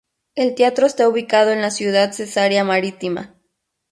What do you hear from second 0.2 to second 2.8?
El teatro está ubicado en la ciudad Cesarea